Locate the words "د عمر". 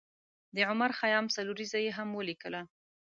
0.55-0.91